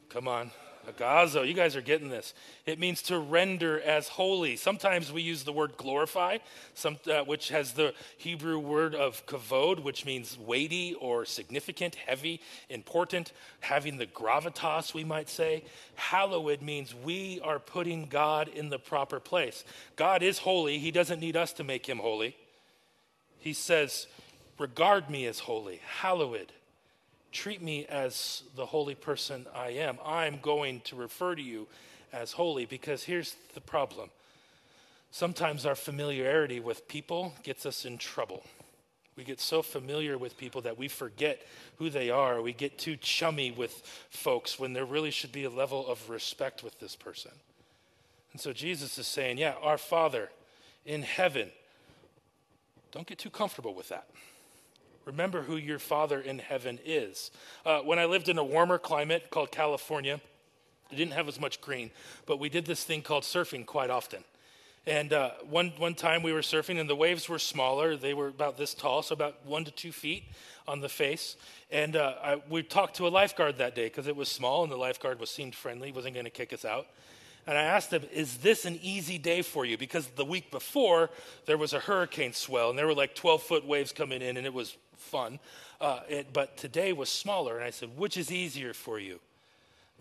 [0.08, 0.50] Come on.
[0.86, 1.46] Hagazo.
[1.46, 2.34] You guys are getting this.
[2.66, 4.56] It means to render as holy.
[4.56, 6.38] Sometimes we use the word glorify,
[6.74, 12.40] some, uh, which has the Hebrew word of kavod, which means weighty or significant, heavy,
[12.68, 15.64] important, having the gravitas, we might say.
[15.94, 19.64] Hallowed means we are putting God in the proper place.
[19.96, 20.78] God is holy.
[20.78, 22.36] He doesn't need us to make him holy.
[23.38, 24.06] He says,
[24.58, 26.52] regard me as holy, hallowed
[27.32, 29.98] treat me as the holy person I am.
[30.04, 31.66] I'm going to refer to you
[32.12, 34.10] as holy because here's the problem.
[35.10, 38.44] Sometimes our familiarity with people gets us in trouble.
[39.16, 41.42] We get so familiar with people that we forget
[41.76, 42.40] who they are.
[42.40, 46.62] We get too chummy with folks when there really should be a level of respect
[46.62, 47.32] with this person.
[48.32, 50.30] And so Jesus is saying, Yeah, our Father
[50.86, 51.50] in heaven,
[52.90, 54.08] don't get too comfortable with that.
[55.04, 57.30] Remember who your Father in heaven is.
[57.66, 60.20] Uh, when I lived in a warmer climate called California,
[60.90, 61.90] it didn't have as much green,
[62.26, 64.22] but we did this thing called surfing quite often.
[64.86, 67.96] And uh, one, one time we were surfing, and the waves were smaller.
[67.96, 70.24] They were about this tall, so about one to two feet
[70.66, 71.36] on the face.
[71.70, 74.72] And uh, I, we talked to a lifeguard that day because it was small, and
[74.72, 76.88] the lifeguard was seemed friendly, wasn't going to kick us out.
[77.46, 79.78] And I asked him, Is this an easy day for you?
[79.78, 81.10] Because the week before,
[81.46, 84.46] there was a hurricane swell, and there were like 12 foot waves coming in, and
[84.46, 85.38] it was fun.
[85.80, 87.56] Uh, it, but today was smaller.
[87.56, 89.20] And I said, which is easier for you,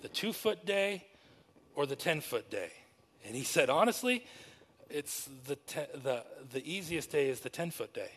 [0.01, 1.05] the two foot day
[1.75, 2.71] or the 10 foot day?
[3.25, 4.25] And he said, honestly,
[4.89, 8.11] it's the, te- the, the easiest day is the 10 foot day.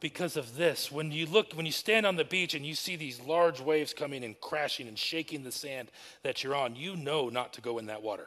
[0.00, 2.96] Because of this, when you look, when you stand on the beach and you see
[2.96, 5.90] these large waves coming and crashing and shaking the sand
[6.24, 8.26] that you're on, you know not to go in that water.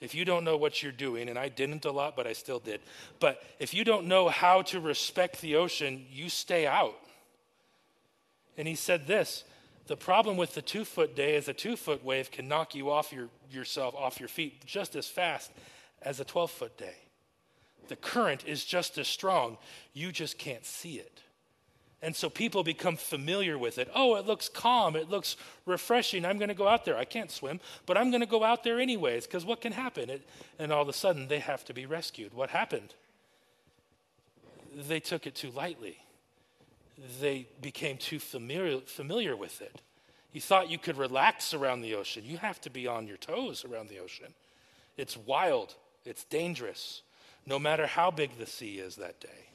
[0.00, 2.58] If you don't know what you're doing, and I didn't a lot, but I still
[2.58, 2.80] did,
[3.20, 6.98] but if you don't know how to respect the ocean, you stay out.
[8.56, 9.44] And he said this
[9.86, 12.90] the problem with the two foot day is a two foot wave can knock you
[12.90, 15.50] off your, yourself off your feet just as fast
[16.02, 16.96] as a 12 foot day.
[17.88, 19.58] The current is just as strong,
[19.92, 21.20] you just can't see it.
[22.04, 23.88] And so people become familiar with it.
[23.94, 24.94] Oh, it looks calm.
[24.94, 26.26] It looks refreshing.
[26.26, 26.98] I'm going to go out there.
[26.98, 30.10] I can't swim, but I'm going to go out there anyways because what can happen?
[30.10, 32.34] It, and all of a sudden, they have to be rescued.
[32.34, 32.94] What happened?
[34.76, 35.96] They took it too lightly,
[37.20, 39.80] they became too familiar, familiar with it.
[40.32, 42.24] You thought you could relax around the ocean.
[42.26, 44.34] You have to be on your toes around the ocean.
[44.96, 47.02] It's wild, it's dangerous,
[47.46, 49.48] no matter how big the sea is that day.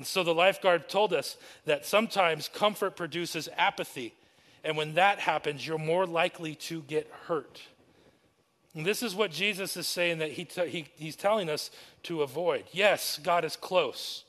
[0.00, 1.36] And so the lifeguard told us
[1.66, 4.14] that sometimes comfort produces apathy.
[4.64, 7.60] And when that happens, you're more likely to get hurt.
[8.74, 11.70] And this is what Jesus is saying that he t- he, he's telling us
[12.04, 12.64] to avoid.
[12.72, 14.24] Yes, God is close.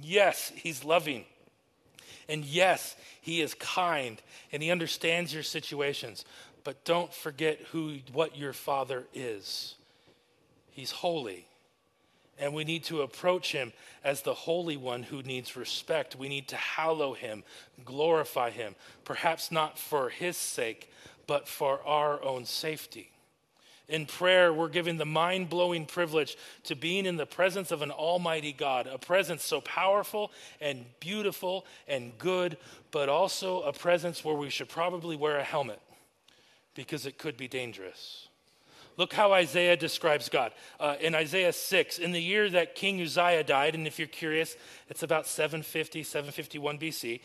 [0.00, 1.26] Yes, he's loving.
[2.28, 6.24] And yes, he is kind and he understands your situations.
[6.64, 9.76] But don't forget who what your father is.
[10.72, 11.46] He's holy.
[12.38, 16.16] And we need to approach him as the Holy One who needs respect.
[16.16, 17.44] We need to hallow him,
[17.84, 20.90] glorify him, perhaps not for his sake,
[21.26, 23.12] but for our own safety.
[23.88, 27.90] In prayer, we're given the mind blowing privilege to being in the presence of an
[27.90, 32.56] almighty God, a presence so powerful and beautiful and good,
[32.90, 35.80] but also a presence where we should probably wear a helmet
[36.74, 38.28] because it could be dangerous.
[38.96, 40.52] Look how Isaiah describes God.
[40.78, 44.56] Uh, in Isaiah 6, in the year that King Uzziah died, and if you're curious,
[44.88, 47.20] it's about 750, 751 BC,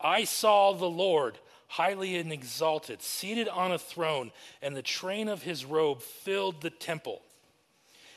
[0.00, 5.42] I saw the Lord highly and exalted, seated on a throne, and the train of
[5.42, 7.22] his robe filled the temple.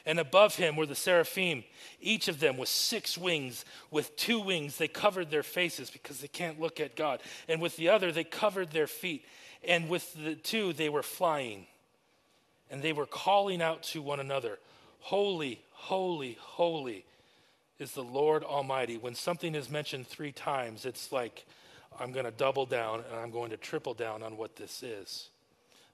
[0.07, 1.63] And above him were the seraphim,
[1.99, 3.65] each of them with six wings.
[3.89, 7.21] With two wings, they covered their faces because they can't look at God.
[7.47, 9.25] And with the other, they covered their feet.
[9.67, 11.65] And with the two, they were flying
[12.69, 14.59] and they were calling out to one another,
[14.99, 17.05] Holy, holy, holy
[17.77, 18.97] is the Lord Almighty.
[18.97, 21.45] When something is mentioned three times, it's like,
[21.99, 25.29] I'm going to double down and I'm going to triple down on what this is.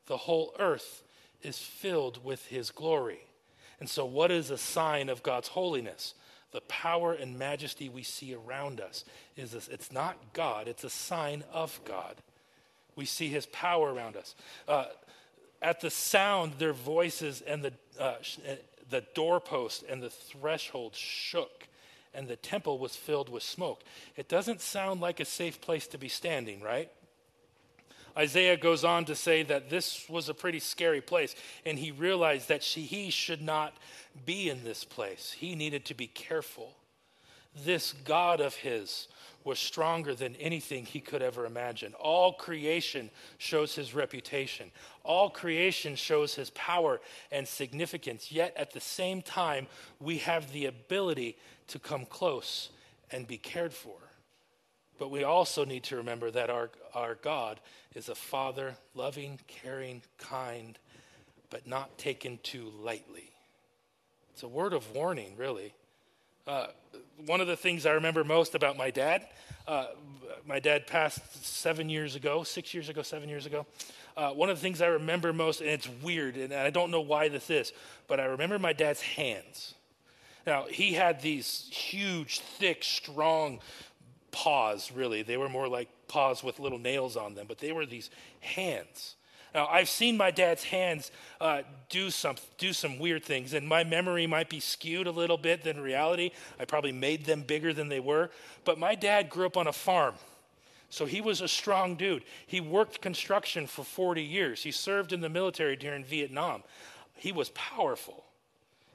[0.08, 1.04] The whole earth
[1.42, 3.20] is filled with his glory.
[3.80, 6.14] And so, what is a sign of God's holiness?
[6.52, 9.06] the power and majesty we see around us
[9.36, 9.68] is this.
[9.68, 12.16] It's not God, it's a sign of God.
[12.96, 14.36] We see his power around us.
[14.68, 14.86] Uh,
[15.62, 18.56] at the sound, their voices and the, uh, uh,
[18.90, 21.68] the doorpost and the threshold shook,
[22.14, 23.84] and the temple was filled with smoke.
[24.16, 26.90] It doesn't sound like a safe place to be standing, right?
[28.18, 32.50] Isaiah goes on to say that this was a pretty scary place, and he realized
[32.50, 33.74] that she, he should not
[34.26, 35.34] be in this place.
[35.38, 36.76] He needed to be careful.
[37.66, 39.08] This God of his
[39.44, 41.94] was stronger than anything he could ever imagine.
[41.96, 44.72] All creation shows his reputation,
[45.04, 47.02] all creation shows his power
[47.32, 48.32] and significance.
[48.32, 49.68] Yet at the same time,
[50.00, 52.70] we have the ability to come close
[53.12, 53.98] and be cared for.
[55.00, 57.60] But we also need to remember that our, our God
[57.96, 60.78] is a father, loving, caring, kind,
[61.50, 63.32] but not taken too lightly.
[64.34, 65.74] It's a word of warning, really.
[66.48, 66.68] Uh,
[67.26, 69.28] one of the things I remember most about my dad,
[69.68, 69.88] uh,
[70.48, 73.66] my dad passed seven years ago, six years ago, seven years ago.
[74.18, 77.02] Uh, one of the things I remember most, and it's weird, and I don't know
[77.02, 77.72] why this is,
[78.08, 79.76] but I remember my dad's hands.
[80.46, 83.60] Now, he had these huge, thick, strong
[84.32, 85.22] paws, really.
[85.22, 89.16] They were more like paws with little nails on them, but they were these hands.
[89.54, 91.12] Now, I've seen my dad's hands
[91.42, 95.38] uh, do, some, do some weird things, and my memory might be skewed a little
[95.38, 96.32] bit than reality.
[96.60, 98.30] I probably made them bigger than they were.
[98.64, 100.16] But my dad grew up on a farm,
[100.90, 102.24] so he was a strong dude.
[102.48, 106.64] He worked construction for 40 years, he served in the military during Vietnam.
[107.16, 108.24] He was powerful.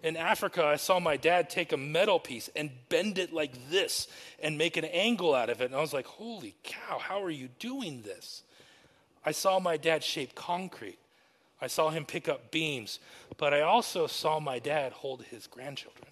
[0.03, 4.09] In Africa, I saw my dad take a metal piece and bend it like this
[4.42, 5.66] and make an angle out of it.
[5.66, 8.42] And I was like, holy cow, how are you doing this?
[9.27, 10.99] I saw my dad shape concrete.
[11.61, 13.01] I saw him pick up beams,
[13.37, 16.07] but I also saw my dad hold his grandchildren.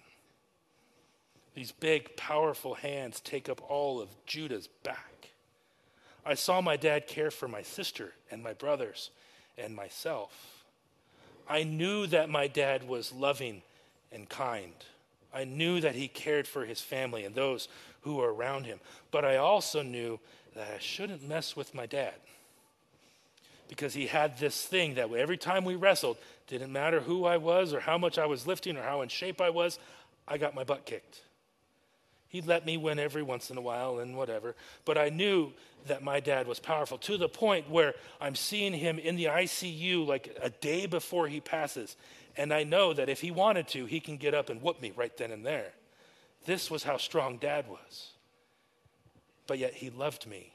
[1.53, 5.29] These big, powerful hands take up all of Judah's back.
[6.25, 9.11] I saw my dad care for my sister and my brothers
[9.57, 10.65] and myself.
[11.47, 13.61] I knew that my dad was loving
[14.11, 14.73] and kind.
[15.33, 17.69] I knew that he cared for his family and those
[18.01, 18.79] who were around him.
[19.11, 20.19] But I also knew
[20.55, 22.15] that I shouldn't mess with my dad
[23.67, 27.73] because he had this thing that every time we wrestled, didn't matter who I was
[27.73, 29.79] or how much I was lifting or how in shape I was,
[30.27, 31.21] I got my butt kicked.
[32.27, 35.53] He'd let me win every once in a while and whatever, but I knew
[35.87, 40.05] that my dad was powerful to the point where I'm seeing him in the ICU
[40.05, 41.95] like a day before he passes,
[42.35, 44.91] and I know that if he wanted to, he can get up and whoop me
[44.95, 45.71] right then and there.
[46.45, 48.11] This was how strong dad was.
[49.47, 50.53] But yet he loved me,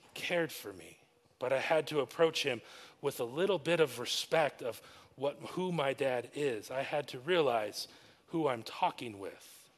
[0.00, 1.01] he cared for me
[1.42, 2.62] but I had to approach him
[3.00, 4.80] with a little bit of respect of
[5.16, 6.70] what, who my dad is.
[6.70, 7.88] I had to realize
[8.28, 9.70] who I'm talking with.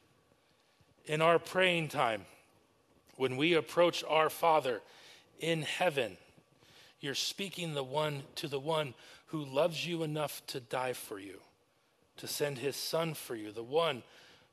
[1.07, 2.21] In our praying time,
[3.17, 4.81] when we approach our Father
[5.39, 6.17] in heaven,
[6.99, 8.93] you're speaking the one to the one
[9.27, 11.39] who loves you enough to die for you,
[12.17, 14.03] to send his son for you, the one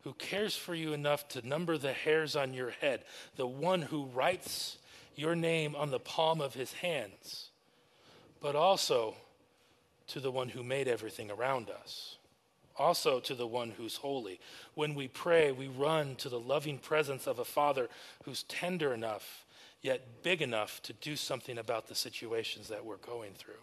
[0.05, 3.05] who cares for you enough to number the hairs on your head,
[3.37, 4.79] the one who writes
[5.16, 7.51] your name on the palm of his hands,
[8.40, 9.14] but also
[10.09, 12.16] to the one who made everything around us,
[12.77, 14.40] also to the one who's holy.
[14.75, 17.88] When we pray, we run to the loving presence of a Father
[18.25, 19.44] who's tender enough,
[19.81, 23.55] yet big enough to do something about the situations that we're going through,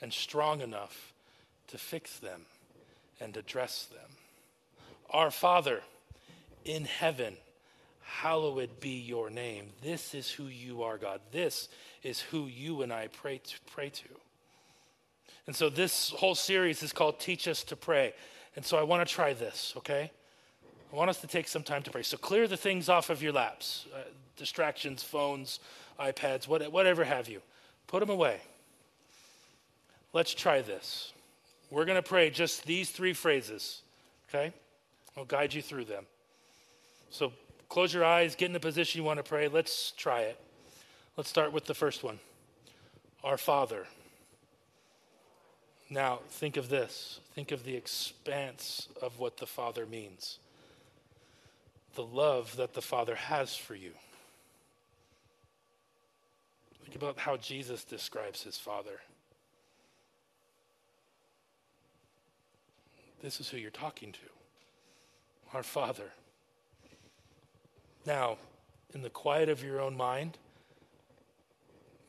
[0.00, 1.12] and strong enough
[1.68, 2.42] to fix them
[3.20, 4.10] and address them.
[5.10, 5.82] Our Father
[6.64, 7.36] in heaven
[8.08, 9.66] hallowed be your name.
[9.82, 11.20] This is who you are, God.
[11.30, 11.68] This
[12.02, 14.08] is who you and I pray to, pray to.
[15.46, 18.14] And so this whole series is called Teach Us to Pray.
[18.56, 20.10] And so I want to try this, okay?
[20.92, 22.02] I want us to take some time to pray.
[22.02, 23.98] So clear the things off of your laps uh,
[24.36, 25.60] distractions, phones,
[26.00, 27.42] iPads, what, whatever have you.
[27.86, 28.40] Put them away.
[30.12, 31.12] Let's try this.
[31.70, 33.82] We're going to pray just these three phrases,
[34.28, 34.54] okay?
[35.16, 36.06] I'll guide you through them.
[37.10, 37.32] So
[37.68, 39.48] Close your eyes, get in the position you want to pray.
[39.48, 40.40] Let's try it.
[41.16, 42.18] Let's start with the first one
[43.22, 43.86] Our Father.
[45.90, 47.20] Now, think of this.
[47.34, 50.38] Think of the expanse of what the Father means,
[51.94, 53.92] the love that the Father has for you.
[56.82, 59.00] Think about how Jesus describes his Father.
[63.20, 64.18] This is who you're talking to.
[65.52, 66.12] Our Father.
[68.08, 68.38] Now,
[68.94, 70.38] in the quiet of your own mind,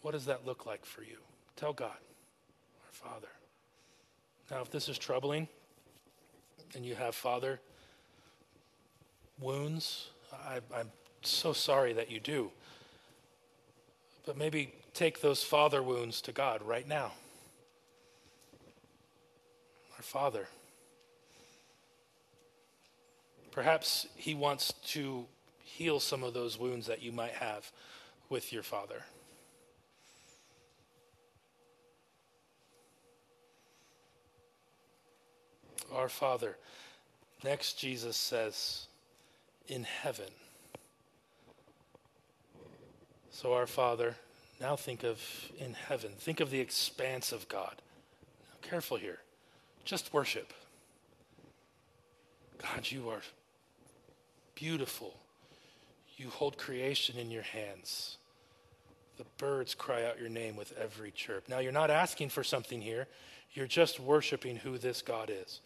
[0.02, 1.18] what does that look like for you?
[1.58, 3.28] Tell God, our Father.
[4.50, 5.50] Now, if this is troubling
[6.74, 7.60] and you have Father,
[9.42, 10.08] wounds.
[10.32, 10.90] I, I'm
[11.22, 12.50] so sorry that you do.
[14.26, 17.12] But maybe take those father wounds to God right now.
[19.98, 20.48] Our Father.
[23.52, 25.26] Perhaps He wants to
[25.70, 27.72] heal some of those wounds that you might have
[28.30, 29.04] with your Father.
[35.94, 36.58] Our Father.
[37.44, 38.88] Next, Jesus says,
[39.68, 40.32] in heaven.
[43.32, 44.16] So, our Father,
[44.60, 45.22] now think of
[45.58, 46.12] in heaven.
[46.18, 47.82] Think of the expanse of God.
[48.62, 49.20] Careful here.
[49.86, 50.54] Just worship.
[52.58, 53.22] God, you are
[54.56, 55.16] beautiful.
[56.20, 58.18] You hold creation in your hands.
[59.18, 61.48] The birds cry out your name with every chirp.
[61.48, 63.08] Now, you're not asking for something here,
[63.54, 65.62] you're just worshiping who this God is.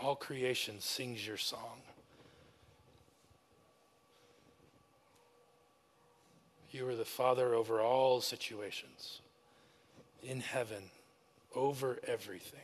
[0.00, 1.82] All creation sings your song.
[6.70, 9.20] You are the Father over all situations,
[10.22, 10.84] in heaven,
[11.54, 12.60] over everything.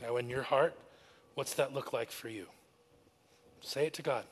[0.00, 0.74] Now, in your heart,
[1.34, 2.46] what's that look like for you?
[3.60, 4.24] Say it to God.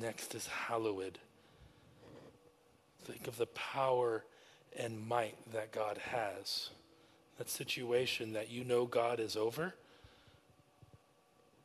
[0.00, 1.18] Next is hallowed.
[3.08, 4.22] Think of the power
[4.78, 6.68] and might that God has.
[7.38, 9.74] That situation that you know God is over.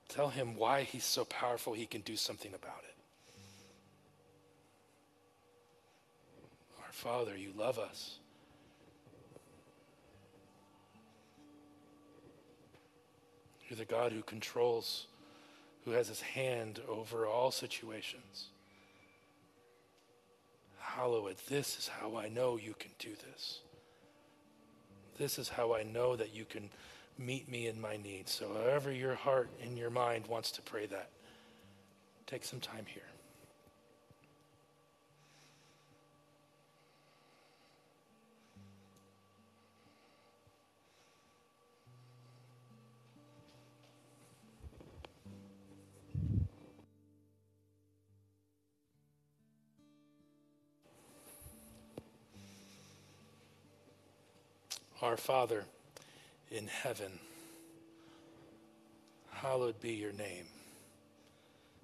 [0.08, 2.96] Tell him why he's so powerful he can do something about it.
[6.80, 8.20] Our Father, you love us.
[13.68, 15.08] You're the God who controls
[15.84, 18.48] who has his hand over all situations.
[20.96, 23.62] Hallowed, this is how I know you can do this.
[25.18, 26.70] This is how I know that you can
[27.18, 28.32] meet me in my needs.
[28.32, 31.10] So, however your heart and your mind wants to pray that,
[32.28, 33.04] take some time here.
[55.04, 55.66] Our Father
[56.50, 57.20] in heaven,
[59.32, 60.46] hallowed be your name.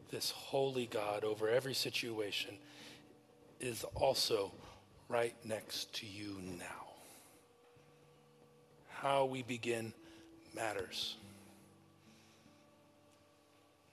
[0.09, 2.51] This holy God over every situation
[3.59, 4.53] is also
[5.09, 6.93] right next to you now.
[8.87, 9.91] How we begin
[10.55, 11.17] matters.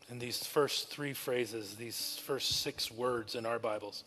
[0.08, 4.04] And these first three phrases, these first six words in our Bibles,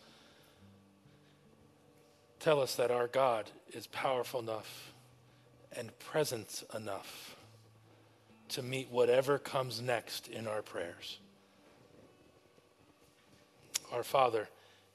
[2.40, 4.94] tell us that our God is powerful enough
[5.76, 7.36] and presence enough
[8.50, 11.20] to meet whatever comes next in our prayers.
[13.94, 14.50] Our Father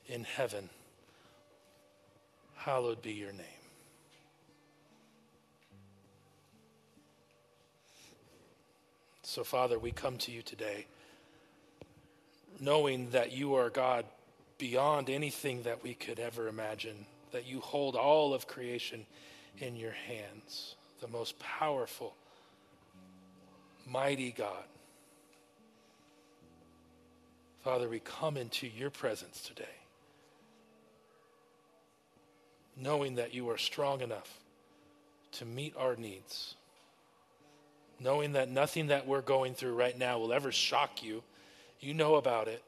[0.09, 0.69] in heaven,
[2.57, 3.45] hallowed be your name.
[9.23, 10.87] So, Father, we come to you today
[12.61, 14.05] knowing that you are God
[14.59, 19.07] beyond anything that we could ever imagine, that you hold all of creation
[19.59, 22.15] in your hands, the most powerful,
[23.89, 24.65] mighty God.
[27.63, 29.65] Father, we come into your presence today,
[32.77, 34.39] knowing that you are strong enough
[35.33, 36.57] to meet our needs,
[37.99, 41.23] knowing that nothing that we're going through right now will ever shock you.
[41.81, 42.63] You know about it,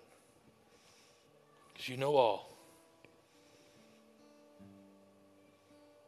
[1.72, 2.55] because you know all.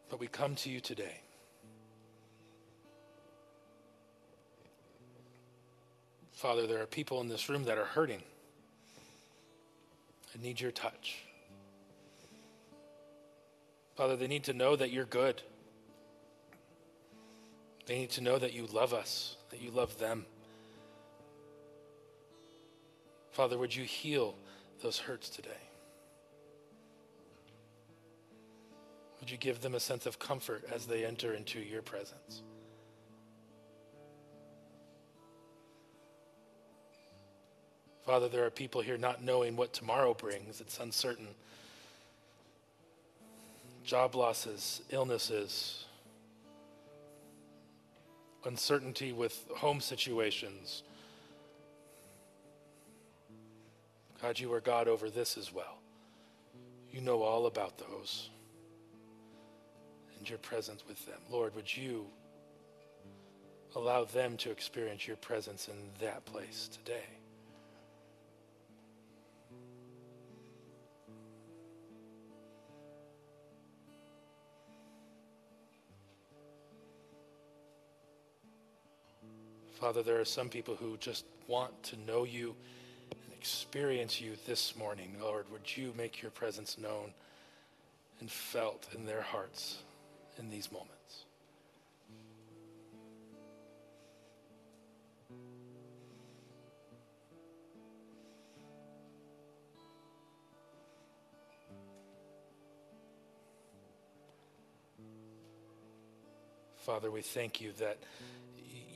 [0.09, 1.21] But we come to you today.
[6.33, 8.23] Father, there are people in this room that are hurting
[10.33, 11.25] and need your touch.
[13.97, 15.43] Father, they need to know that you're good.
[17.87, 20.27] They need to know that you love us, that you love them.
[23.33, 24.37] Father, would you heal
[24.83, 25.68] those hurts today?
[29.29, 32.41] Would you give them a sense of comfort as they enter into your presence?
[38.07, 41.29] Father, there are people here not knowing what tomorrow brings, it's uncertain.
[43.85, 45.85] Job losses, illnesses,
[48.47, 50.85] uncertainty with home situations.
[54.23, 55.81] God, you are God over this as well.
[56.91, 58.31] You know all about those
[60.29, 61.19] your presence with them.
[61.31, 62.07] Lord, would you
[63.77, 67.05] allow them to experience your presence in that place today?
[79.81, 82.57] Father, there are some people who just want to know you
[83.13, 85.15] and experience you this morning.
[85.23, 87.13] Lord, would you make your presence known
[88.19, 89.79] and felt in their hearts
[90.39, 91.25] in these moments?
[106.89, 107.99] Father, we thank you that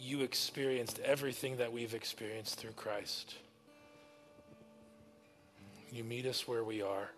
[0.01, 3.35] you experienced everything that we've experienced through Christ.
[5.93, 7.11] You meet us where we are.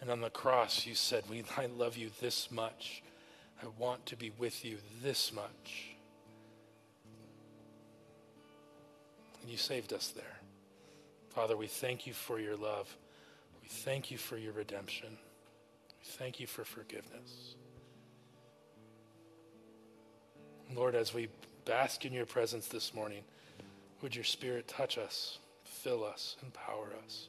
[0.00, 3.02] And on the cross, you said, we, I love you this much.
[3.62, 5.96] I want to be with you this much.
[9.42, 10.38] And you saved us there.
[11.30, 12.94] Father, we thank you for your love.
[13.62, 15.08] We thank you for your redemption.
[15.10, 17.54] We thank you for forgiveness.
[20.74, 21.28] Lord, as we
[21.64, 23.22] bask in your presence this morning.
[24.02, 27.28] Would your spirit touch us, fill us, empower us?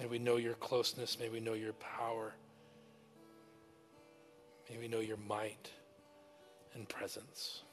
[0.00, 1.18] May we know your closeness.
[1.20, 2.32] May we know your power.
[4.70, 5.70] May we know your might
[6.74, 7.64] and presence.